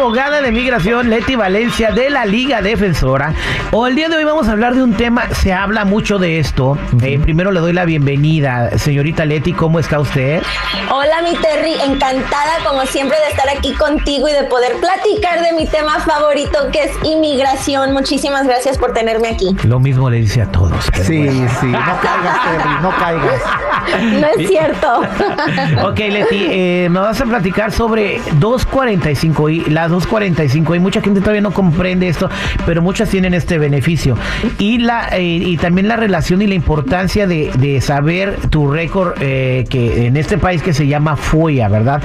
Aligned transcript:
abogada 0.00 0.40
de 0.40 0.50
migración, 0.50 1.10
Leti 1.10 1.36
Valencia, 1.36 1.90
de 1.90 2.08
la 2.08 2.24
Liga 2.24 2.62
Defensora. 2.62 3.34
O 3.70 3.86
el 3.86 3.94
día 3.94 4.08
de 4.08 4.16
hoy 4.16 4.24
vamos 4.24 4.48
a 4.48 4.52
hablar 4.52 4.74
de 4.74 4.82
un 4.82 4.94
tema, 4.94 5.28
se 5.34 5.52
habla 5.52 5.84
mucho 5.84 6.18
de 6.18 6.38
esto. 6.38 6.78
Eh, 7.02 7.18
primero 7.18 7.52
le 7.52 7.60
doy 7.60 7.74
la 7.74 7.84
bienvenida. 7.84 8.78
Señorita 8.78 9.26
Leti, 9.26 9.52
¿cómo 9.52 9.78
está 9.78 10.00
usted? 10.00 10.42
Hola, 10.90 11.20
mi 11.22 11.36
Terry, 11.36 11.74
encantada 11.74 12.64
como 12.66 12.86
siempre 12.86 13.18
de 13.18 13.30
estar 13.30 13.54
aquí 13.54 13.74
contigo 13.74 14.26
y 14.26 14.32
de 14.32 14.44
poder 14.44 14.72
platicar 14.80 15.42
de 15.42 15.52
mi 15.52 15.66
tema 15.66 16.00
favorito, 16.00 16.70
que 16.72 16.84
es 16.84 16.92
inmigración. 17.04 17.92
Muchísimas 17.92 18.46
gracias 18.46 18.78
por 18.78 18.94
tenerme 18.94 19.28
aquí. 19.28 19.54
Lo 19.64 19.80
mismo 19.80 20.08
le 20.08 20.16
dice 20.16 20.40
a 20.40 20.46
todos. 20.46 20.82
Sí, 20.94 21.28
sí, 21.60 21.66
no 21.66 22.00
caigas, 22.00 22.38
Terry, 22.46 22.74
no 22.80 22.90
caigas. 22.98 23.42
No 24.20 24.26
es 24.28 24.48
cierto. 24.48 25.00
ok, 25.88 25.98
Leti, 25.98 26.46
eh, 26.50 26.88
me 26.90 27.00
vas 27.00 27.20
a 27.20 27.26
platicar 27.26 27.70
sobre 27.70 28.18
245 28.38 29.48
y 29.50 29.60
la 29.90 29.96
245 29.96 30.74
y 30.74 30.78
mucha 30.78 31.00
gente 31.00 31.20
todavía 31.20 31.40
no 31.40 31.52
comprende 31.52 32.08
esto, 32.08 32.28
pero 32.64 32.82
muchas 32.82 33.08
tienen 33.08 33.34
este 33.34 33.58
beneficio 33.58 34.16
y 34.58 34.78
la 34.78 35.08
eh, 35.12 35.22
y 35.22 35.56
también 35.56 35.88
la 35.88 35.96
relación 35.96 36.42
y 36.42 36.46
la 36.46 36.54
importancia 36.54 37.26
de, 37.26 37.50
de 37.58 37.80
saber 37.80 38.38
tu 38.50 38.70
récord 38.70 39.14
eh, 39.20 39.64
que 39.68 40.06
en 40.06 40.16
este 40.16 40.38
país 40.38 40.62
que 40.62 40.72
se 40.72 40.86
llama 40.86 41.16
FOIA, 41.16 41.68
¿verdad? 41.68 42.02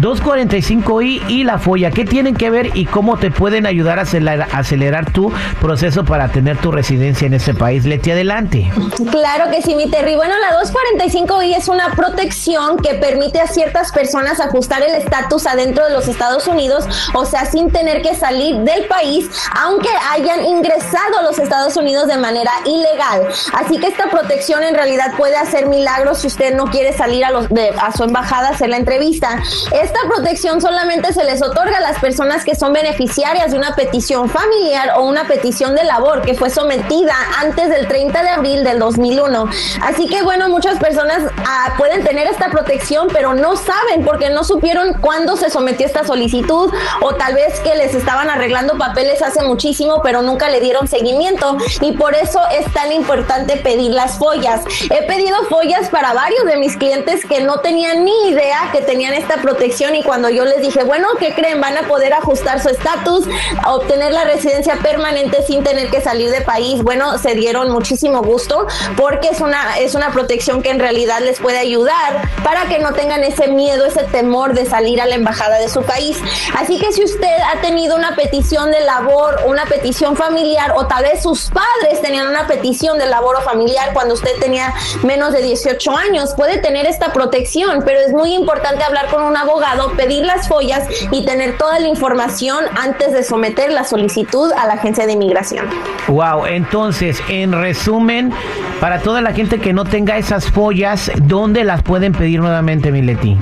245i 0.00 1.22
y 1.28 1.44
la 1.44 1.58
FOIA, 1.58 1.90
¿qué 1.90 2.04
tienen 2.04 2.34
que 2.34 2.50
ver 2.50 2.76
y 2.76 2.86
cómo 2.86 3.16
te 3.16 3.30
pueden 3.30 3.66
ayudar 3.66 3.98
a 3.98 4.02
acelerar, 4.02 4.48
acelerar 4.52 5.12
tu 5.12 5.32
proceso 5.60 6.04
para 6.04 6.28
tener 6.28 6.56
tu 6.58 6.70
residencia 6.70 7.26
en 7.26 7.34
este 7.34 7.54
país? 7.54 7.84
Leti, 7.84 8.10
adelante. 8.10 8.70
Claro 9.10 9.50
que 9.50 9.62
sí, 9.62 9.74
mi 9.74 9.90
Terry. 9.90 10.16
Bueno, 10.16 10.34
la 10.38 10.58
245i 10.60 11.56
es 11.56 11.68
una 11.68 11.90
protección 11.92 12.78
que 12.78 12.94
permite 12.94 13.40
a 13.40 13.46
ciertas 13.46 13.92
personas 13.92 14.40
ajustar 14.40 14.82
el 14.82 14.94
estatus 14.94 15.46
adentro 15.46 15.84
de 15.84 15.92
los 15.92 16.08
Estados 16.08 16.46
Unidos, 16.46 16.86
o 17.14 17.24
sea, 17.28 17.46
sin 17.46 17.70
tener 17.70 18.02
que 18.02 18.14
salir 18.14 18.56
del 18.58 18.86
país, 18.86 19.28
aunque 19.56 19.88
hayan 20.10 20.44
ingresado 20.44 21.18
a 21.18 21.22
los 21.22 21.38
Estados 21.38 21.76
Unidos 21.76 22.06
de 22.08 22.16
manera 22.16 22.50
ilegal. 22.64 23.28
Así 23.52 23.78
que 23.78 23.88
esta 23.88 24.10
protección 24.10 24.62
en 24.62 24.74
realidad 24.74 25.12
puede 25.16 25.36
hacer 25.36 25.66
milagros 25.66 26.18
si 26.18 26.26
usted 26.26 26.54
no 26.54 26.66
quiere 26.66 26.92
salir 26.92 27.24
a, 27.24 27.30
los, 27.30 27.48
de, 27.48 27.70
a 27.80 27.92
su 27.92 28.04
embajada 28.04 28.48
a 28.48 28.50
hacer 28.52 28.68
la 28.68 28.76
entrevista. 28.76 29.40
Esta 29.72 30.00
protección 30.08 30.60
solamente 30.60 31.12
se 31.12 31.24
les 31.24 31.42
otorga 31.42 31.78
a 31.78 31.80
las 31.80 31.98
personas 31.98 32.44
que 32.44 32.54
son 32.54 32.72
beneficiarias 32.72 33.52
de 33.52 33.58
una 33.58 33.74
petición 33.74 34.28
familiar 34.28 34.94
o 34.96 35.02
una 35.02 35.26
petición 35.26 35.74
de 35.74 35.84
labor 35.84 36.22
que 36.22 36.34
fue 36.34 36.50
sometida 36.50 37.14
antes 37.38 37.68
del 37.68 37.88
30 37.88 38.22
de 38.22 38.28
abril 38.28 38.64
del 38.64 38.78
2001. 38.78 39.48
Así 39.82 40.06
que 40.08 40.22
bueno, 40.22 40.48
muchas 40.48 40.78
personas 40.78 41.22
ah, 41.46 41.74
pueden 41.76 42.04
tener 42.04 42.26
esta 42.26 42.50
protección, 42.50 43.08
pero 43.12 43.34
no 43.34 43.56
saben 43.56 44.04
porque 44.04 44.30
no 44.30 44.44
supieron 44.44 44.94
cuándo 45.00 45.36
se 45.36 45.50
sometió 45.50 45.86
esta 45.86 46.04
solicitud 46.04 46.72
o 47.00 47.14
tal 47.18 47.34
vez 47.34 47.60
que 47.60 47.74
les 47.74 47.94
estaban 47.94 48.30
arreglando 48.30 48.78
papeles 48.78 49.20
hace 49.22 49.42
muchísimo, 49.42 50.00
pero 50.02 50.22
nunca 50.22 50.48
le 50.48 50.60
dieron 50.60 50.88
seguimiento 50.88 51.56
y 51.80 51.92
por 51.92 52.14
eso 52.14 52.40
es 52.50 52.72
tan 52.72 52.92
importante 52.92 53.56
pedir 53.56 53.90
las 53.90 54.18
follas. 54.18 54.62
He 54.90 55.06
pedido 55.06 55.36
follas 55.48 55.88
para 55.90 56.14
varios 56.14 56.44
de 56.44 56.56
mis 56.56 56.76
clientes 56.76 57.24
que 57.24 57.40
no 57.40 57.60
tenían 57.60 58.04
ni 58.04 58.28
idea 58.28 58.70
que 58.72 58.80
tenían 58.80 59.14
esta 59.14 59.42
protección 59.42 59.94
y 59.94 60.02
cuando 60.02 60.30
yo 60.30 60.44
les 60.44 60.60
dije, 60.60 60.84
bueno, 60.84 61.08
¿qué 61.18 61.34
creen? 61.34 61.60
Van 61.60 61.76
a 61.76 61.82
poder 61.82 62.12
ajustar 62.12 62.62
su 62.62 62.68
estatus, 62.68 63.26
obtener 63.66 64.12
la 64.12 64.24
residencia 64.24 64.76
permanente 64.76 65.42
sin 65.42 65.64
tener 65.64 65.90
que 65.90 66.00
salir 66.00 66.30
de 66.30 66.40
país. 66.40 66.82
Bueno, 66.82 67.18
se 67.18 67.34
dieron 67.34 67.70
muchísimo 67.70 68.22
gusto 68.22 68.66
porque 68.96 69.28
es 69.28 69.40
una, 69.40 69.78
es 69.78 69.94
una 69.94 70.12
protección 70.12 70.62
que 70.62 70.70
en 70.70 70.78
realidad 70.78 71.20
les 71.20 71.40
puede 71.40 71.58
ayudar 71.58 72.28
para 72.44 72.66
que 72.66 72.78
no 72.78 72.92
tengan 72.92 73.24
ese 73.24 73.48
miedo, 73.48 73.86
ese 73.86 74.04
temor 74.04 74.54
de 74.54 74.66
salir 74.66 75.00
a 75.00 75.06
la 75.06 75.16
embajada 75.16 75.58
de 75.58 75.68
su 75.68 75.82
país. 75.82 76.16
Así 76.56 76.78
que 76.78 76.92
si 76.92 77.07
usted 77.08 77.36
ha 77.52 77.60
tenido 77.60 77.96
una 77.96 78.14
petición 78.14 78.70
de 78.70 78.80
labor, 78.80 79.38
una 79.46 79.64
petición 79.64 80.16
familiar 80.16 80.72
o 80.76 80.86
tal 80.86 81.04
vez 81.04 81.22
sus 81.22 81.50
padres 81.50 82.02
tenían 82.02 82.28
una 82.28 82.46
petición 82.46 82.98
de 82.98 83.06
labor 83.06 83.36
o 83.36 83.40
familiar 83.40 83.92
cuando 83.94 84.14
usted 84.14 84.32
tenía 84.40 84.74
menos 85.02 85.32
de 85.32 85.42
18 85.42 85.96
años, 85.96 86.34
puede 86.36 86.58
tener 86.58 86.86
esta 86.86 87.12
protección, 87.12 87.82
pero 87.84 88.00
es 88.00 88.12
muy 88.12 88.34
importante 88.34 88.84
hablar 88.84 89.08
con 89.08 89.22
un 89.22 89.36
abogado, 89.36 89.92
pedir 89.92 90.24
las 90.24 90.48
follas 90.48 90.86
y 91.10 91.24
tener 91.24 91.56
toda 91.56 91.78
la 91.80 91.88
información 91.88 92.64
antes 92.76 93.12
de 93.12 93.22
someter 93.22 93.72
la 93.72 93.84
solicitud 93.84 94.52
a 94.52 94.66
la 94.66 94.74
agencia 94.74 95.06
de 95.06 95.12
inmigración. 95.12 95.66
Wow, 96.08 96.46
entonces, 96.46 97.18
en 97.28 97.52
resumen, 97.52 98.32
para 98.80 99.00
toda 99.00 99.20
la 99.20 99.32
gente 99.32 99.60
que 99.60 99.72
no 99.72 99.84
tenga 99.84 100.18
esas 100.18 100.50
follas, 100.50 101.10
¿dónde 101.22 101.64
las 101.64 101.82
pueden 101.82 102.12
pedir 102.12 102.40
nuevamente, 102.40 102.92
Mileti? 102.92 103.36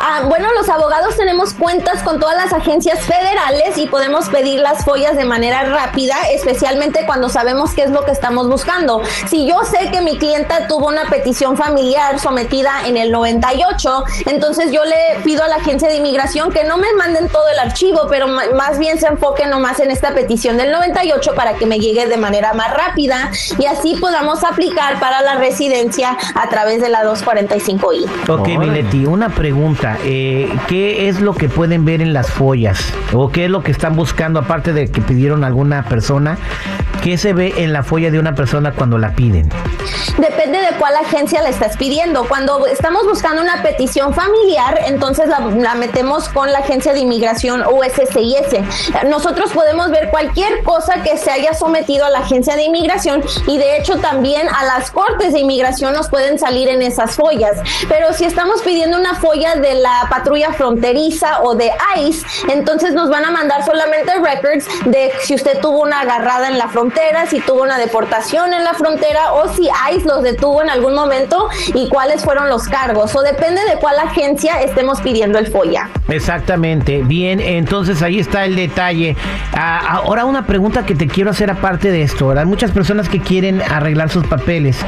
Ah, 0.00 0.22
bueno, 0.28 0.48
los 0.54 0.68
abogados 0.68 1.16
tenemos 1.16 1.54
cuentas 1.54 2.02
con 2.02 2.20
todas 2.20 2.36
las 2.36 2.52
agencias 2.52 2.91
federales 3.00 3.76
y 3.76 3.86
podemos 3.86 4.28
pedir 4.28 4.60
las 4.60 4.84
follas 4.84 5.16
de 5.16 5.24
manera 5.24 5.64
rápida, 5.64 6.16
especialmente 6.32 7.04
cuando 7.06 7.28
sabemos 7.28 7.72
qué 7.72 7.82
es 7.82 7.90
lo 7.90 8.04
que 8.04 8.10
estamos 8.10 8.48
buscando. 8.48 9.02
Si 9.28 9.46
yo 9.46 9.62
sé 9.64 9.90
que 9.90 10.00
mi 10.00 10.18
clienta 10.18 10.66
tuvo 10.68 10.88
una 10.88 11.04
petición 11.04 11.56
familiar 11.56 12.18
sometida 12.18 12.86
en 12.86 12.96
el 12.96 13.10
98, 13.10 14.04
entonces 14.26 14.72
yo 14.72 14.84
le 14.84 15.22
pido 15.24 15.42
a 15.42 15.48
la 15.48 15.56
agencia 15.56 15.88
de 15.88 15.96
inmigración 15.96 16.50
que 16.50 16.64
no 16.64 16.78
me 16.78 16.92
manden 16.94 17.28
todo 17.28 17.48
el 17.48 17.58
archivo, 17.58 18.06
pero 18.08 18.26
más 18.28 18.78
bien 18.78 18.98
se 18.98 19.06
enfoquen 19.06 19.50
nomás 19.50 19.80
en 19.80 19.90
esta 19.90 20.14
petición 20.14 20.56
del 20.56 20.72
98 20.72 21.34
para 21.34 21.54
que 21.54 21.66
me 21.66 21.78
llegue 21.78 22.06
de 22.06 22.16
manera 22.16 22.52
más 22.52 22.72
rápida 22.74 23.30
y 23.58 23.66
así 23.66 23.96
podamos 24.00 24.44
aplicar 24.44 24.98
para 25.00 25.22
la 25.22 25.36
residencia 25.36 26.16
a 26.34 26.48
través 26.48 26.80
de 26.80 26.88
la 26.88 27.04
245i. 27.04 28.28
Ok, 28.28 28.48
Mileti, 28.58 29.06
una 29.06 29.28
pregunta. 29.28 29.98
Eh, 30.04 30.48
¿Qué 30.68 31.08
es 31.08 31.20
lo 31.20 31.34
que 31.34 31.48
pueden 31.48 31.84
ver 31.84 32.02
en 32.02 32.12
las 32.12 32.30
follas? 32.30 32.81
¿O 33.12 33.30
qué 33.30 33.44
es 33.44 33.50
lo 33.50 33.62
que 33.62 33.70
están 33.70 33.94
buscando, 33.94 34.40
aparte 34.40 34.72
de 34.72 34.90
que 34.90 35.00
pidieron 35.00 35.44
alguna 35.44 35.84
persona? 35.84 36.38
¿Qué 37.02 37.18
se 37.18 37.32
ve 37.32 37.52
en 37.56 37.72
la 37.72 37.82
folla 37.82 38.12
de 38.12 38.20
una 38.20 38.36
persona 38.36 38.70
cuando 38.70 38.96
la 38.96 39.10
piden? 39.16 39.48
Depende 40.18 40.58
de 40.58 40.76
cuál 40.78 40.94
agencia 40.94 41.42
la 41.42 41.48
estás 41.48 41.76
pidiendo. 41.76 42.28
Cuando 42.28 42.64
estamos 42.66 43.04
buscando 43.08 43.42
una 43.42 43.60
petición 43.60 44.14
familiar, 44.14 44.78
entonces 44.86 45.26
la, 45.26 45.40
la 45.40 45.74
metemos 45.74 46.28
con 46.28 46.52
la 46.52 46.60
agencia 46.60 46.92
de 46.92 47.00
inmigración 47.00 47.64
USCIS. 47.66 48.60
Nosotros 49.08 49.50
podemos 49.50 49.90
ver 49.90 50.10
cualquier 50.10 50.62
cosa 50.62 51.02
que 51.02 51.18
se 51.18 51.30
haya 51.32 51.54
sometido 51.54 52.04
a 52.04 52.10
la 52.10 52.20
agencia 52.20 52.54
de 52.54 52.64
inmigración 52.64 53.24
y 53.48 53.58
de 53.58 53.78
hecho 53.78 53.98
también 53.98 54.46
a 54.48 54.64
las 54.64 54.92
cortes 54.92 55.32
de 55.32 55.40
inmigración 55.40 55.94
nos 55.94 56.08
pueden 56.08 56.38
salir 56.38 56.68
en 56.68 56.82
esas 56.82 57.16
follas. 57.16 57.58
Pero 57.88 58.12
si 58.12 58.26
estamos 58.26 58.62
pidiendo 58.62 58.96
una 58.96 59.14
folla 59.14 59.56
de 59.56 59.74
la 59.74 60.06
patrulla 60.08 60.52
fronteriza 60.52 61.40
o 61.42 61.56
de 61.56 61.72
ICE, 61.96 62.24
entonces 62.52 62.94
nos 62.94 63.10
van 63.10 63.24
a 63.24 63.32
mandar 63.32 63.64
solamente 63.64 64.12
records 64.22 64.66
de 64.84 65.10
si 65.22 65.34
usted 65.34 65.58
tuvo 65.60 65.82
una 65.82 66.02
agarrada 66.02 66.48
en 66.48 66.58
la 66.58 66.68
frontera, 66.68 66.91
si 67.28 67.40
tuvo 67.40 67.62
una 67.62 67.78
deportación 67.78 68.52
en 68.52 68.64
la 68.64 68.74
frontera 68.74 69.32
o 69.32 69.48
si 69.54 69.68
ICE 69.94 70.06
los 70.06 70.22
detuvo 70.22 70.62
en 70.62 70.70
algún 70.70 70.94
momento 70.94 71.48
y 71.74 71.88
cuáles 71.88 72.24
fueron 72.24 72.48
los 72.48 72.64
cargos. 72.68 73.14
O 73.14 73.22
depende 73.22 73.60
de 73.64 73.76
cuál 73.78 73.98
agencia 73.98 74.60
estemos 74.60 75.00
pidiendo 75.00 75.38
el 75.38 75.46
FOIA. 75.46 75.88
Exactamente. 76.08 77.02
Bien, 77.02 77.40
entonces 77.40 78.02
ahí 78.02 78.18
está 78.18 78.44
el 78.44 78.56
detalle. 78.56 79.16
Ah, 79.52 80.00
ahora 80.04 80.24
una 80.24 80.46
pregunta 80.46 80.84
que 80.84 80.94
te 80.94 81.06
quiero 81.06 81.30
hacer 81.30 81.50
aparte 81.50 81.90
de 81.90 82.02
esto, 82.02 82.28
¿verdad? 82.28 82.44
Muchas 82.44 82.70
personas 82.72 83.08
que 83.08 83.20
quieren 83.20 83.62
arreglar 83.62 84.10
sus 84.10 84.26
papeles 84.26 84.78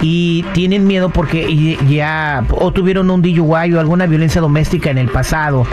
y 0.00 0.44
tienen 0.52 0.86
miedo 0.86 1.10
porque 1.10 1.76
ya 1.88 2.44
o 2.50 2.72
tuvieron 2.72 3.10
un 3.10 3.22
DUI 3.22 3.74
o 3.74 3.80
alguna 3.80 4.06
violencia 4.06 4.40
doméstica 4.40 4.90
en 4.90 4.98
el 4.98 5.08
pasado. 5.08 5.66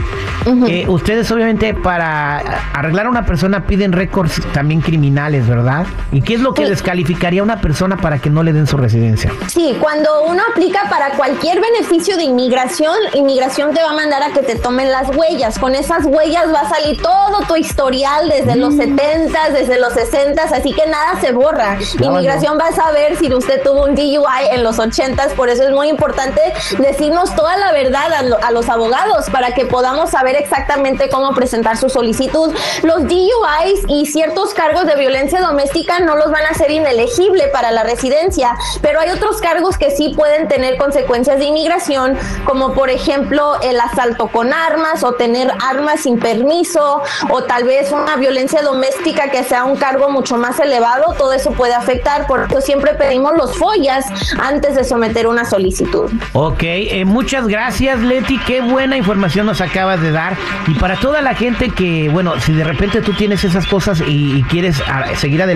Eh, 0.67 0.85
ustedes 0.88 1.31
obviamente 1.31 1.73
para 1.73 2.38
arreglar 2.73 3.05
a 3.05 3.09
una 3.09 3.25
persona 3.25 3.65
piden 3.65 3.91
récords 3.91 4.41
también 4.53 4.81
criminales, 4.81 5.47
¿verdad? 5.47 5.70
¿Y 6.12 6.21
qué 6.21 6.35
es 6.35 6.41
lo 6.41 6.53
que 6.53 6.65
descalificaría 6.65 7.41
a 7.41 7.44
una 7.44 7.62
persona 7.62 7.97
para 7.97 8.19
que 8.19 8.29
no 8.29 8.44
le 8.44 8.51
den 8.53 8.68
su 8.68 8.77
residencia? 8.77 9.31
Sí, 9.47 9.77
cuando 9.79 10.23
uno 10.23 10.41
aplica 10.51 10.89
para 10.89 11.12
cualquier 11.12 11.62
beneficio 11.62 12.18
de 12.18 12.23
inmigración, 12.23 12.95
inmigración 13.13 13.73
te 13.73 13.81
va 13.81 13.91
a 13.91 13.94
mandar 13.94 14.21
a 14.23 14.33
que 14.33 14.41
te 14.41 14.56
tomen 14.56 14.91
las 14.91 15.15
huellas. 15.15 15.57
Con 15.57 15.75
esas 15.75 16.06
huellas 16.06 16.53
va 16.53 16.62
a 16.62 16.69
salir 16.69 17.01
todo 17.01 17.41
tu 17.47 17.56
historial 17.56 18.29
desde 18.29 18.56
los 18.57 18.75
70, 18.75 19.51
desde 19.51 19.79
los 19.79 19.94
60, 19.94 20.44
así 20.44 20.73
que 20.73 20.85
nada 20.88 21.19
se 21.21 21.31
borra. 21.31 21.77
inmigración 22.00 22.57
va 22.59 22.67
a 22.67 22.74
saber 22.74 23.15
si 23.17 23.33
usted 23.33 23.63
tuvo 23.63 23.85
un 23.85 23.95
DUI 23.95 24.50
en 24.51 24.63
los 24.63 24.79
80, 24.79 25.29
por 25.35 25.50
eso 25.50 25.63
es 25.63 25.71
muy 25.71 25.88
importante 25.88 26.41
decirnos 26.79 27.33
toda 27.35 27.57
la 27.57 27.71
verdad 27.71 28.12
a, 28.13 28.47
a 28.47 28.51
los 28.51 28.67
abogados 28.67 29.29
para 29.29 29.53
que 29.53 29.65
podamos 29.65 30.09
saber 30.09 30.35
exactamente 30.35 31.09
cómo 31.09 31.33
presentar 31.33 31.77
su 31.77 31.89
solicitud. 31.89 32.53
Los 32.83 33.03
DUIs 33.03 33.85
y 33.88 34.06
ciertos 34.06 34.53
cargos 34.53 34.85
de 34.85 34.95
violencia 34.95 35.39
doméstica 35.39 35.60
doméstica 35.61 35.99
no 35.99 36.15
los 36.15 36.31
van 36.31 36.43
a 36.45 36.49
hacer 36.49 36.71
inelegible 36.71 37.47
para 37.53 37.71
la 37.71 37.83
residencia, 37.83 38.55
pero 38.81 38.99
hay 38.99 39.09
otros 39.11 39.39
cargos 39.41 39.77
que 39.77 39.91
sí 39.91 40.13
pueden 40.15 40.47
tener 40.47 40.77
consecuencias 40.77 41.37
de 41.37 41.45
inmigración, 41.45 42.17
como 42.45 42.73
por 42.73 42.89
ejemplo 42.89 43.59
el 43.61 43.79
asalto 43.79 44.27
con 44.27 44.53
armas 44.53 45.03
o 45.03 45.13
tener 45.13 45.51
armas 45.63 46.01
sin 46.01 46.17
permiso 46.17 47.03
o 47.29 47.43
tal 47.43 47.65
vez 47.65 47.91
una 47.91 48.15
violencia 48.15 48.63
doméstica 48.63 49.29
que 49.29 49.43
sea 49.43 49.65
un 49.65 49.75
cargo 49.75 50.09
mucho 50.09 50.35
más 50.37 50.59
elevado, 50.59 51.13
todo 51.17 51.33
eso 51.33 51.51
puede 51.51 51.75
afectar, 51.75 52.25
por 52.25 52.47
eso 52.49 52.59
siempre 52.61 52.95
pedimos 52.95 53.33
los 53.37 53.55
follas 53.55 54.05
antes 54.39 54.75
de 54.75 54.83
someter 54.83 55.27
una 55.27 55.45
solicitud. 55.45 56.11
Ok, 56.33 56.63
eh, 56.63 57.05
muchas 57.05 57.47
gracias 57.47 57.99
Leti, 57.99 58.39
qué 58.47 58.61
buena 58.61 58.97
información 58.97 59.45
nos 59.45 59.61
acabas 59.61 60.01
de 60.01 60.11
dar 60.11 60.35
y 60.67 60.73
para 60.73 60.95
toda 60.99 61.21
la 61.21 61.35
gente 61.35 61.69
que, 61.69 62.09
bueno, 62.09 62.39
si 62.39 62.51
de 62.53 62.63
repente 62.63 63.01
tú 63.01 63.13
tienes 63.13 63.43
esas 63.43 63.67
cosas 63.67 64.01
y, 64.07 64.41
quieres 64.49 64.81
a, 64.81 65.15
seguir 65.15 65.41
adelante 65.41 65.50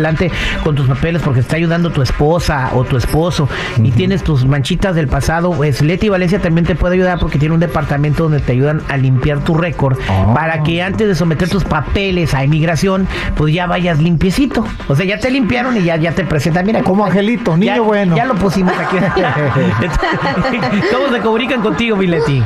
con 0.64 0.76
tus 0.76 0.88
papeles 0.88 1.22
porque 1.22 1.40
está 1.40 1.56
ayudando 1.56 1.90
tu 1.92 2.02
esposa 2.02 2.72
o 2.74 2.84
tu 2.84 2.98
esposo 2.98 3.48
y 3.82 3.92
tienes 3.92 4.24
tus 4.24 4.46
manchitas 4.46 4.96
del 4.96 5.08
pasado, 5.08 5.52
pues 5.52 5.82
Leti 5.82 6.10
Valencia 6.10 6.40
también 6.40 6.66
te 6.66 6.76
puede 6.76 6.96
ayudar 6.96 7.20
porque 7.20 7.38
tiene 7.40 7.54
un 7.54 7.60
departamento 7.62 8.24
donde 8.24 8.40
te 8.40 8.52
ayudan 8.54 8.82
a 8.90 8.98
limpiar 8.98 9.40
tu 9.40 9.56
récord 9.56 9.98
Oh. 10.10 10.34
para 10.34 10.62
que 10.64 10.82
antes 10.84 11.08
de 11.08 11.16
someter 11.16 11.50
tus 11.50 11.64
papeles 11.64 12.34
a 12.34 12.44
inmigración, 12.44 13.08
pues 13.36 13.54
ya 13.54 13.66
vayas 13.66 14.00
limpiecito. 14.00 14.66
O 14.88 14.96
sea, 14.96 15.06
ya 15.06 15.20
te 15.20 15.30
limpiaron 15.32 15.78
y 15.78 15.84
ya, 15.84 15.96
ya 15.96 16.12
te 16.12 16.24
presentan. 16.26 16.66
Mira, 16.66 16.84
Como 16.84 17.06
Angelito, 17.06 17.56
niño 17.58 17.76
ya, 17.76 17.82
bueno. 17.82 18.16
Ya 18.16 18.26
lo 18.26 18.36
pusimos 18.36 18.74
aquí. 18.78 18.98
¿Cómo 20.92 21.10
se 21.16 21.20
comunican 21.22 21.62
contigo, 21.62 21.96
mi 21.98 22.08
Leti? 22.08 22.44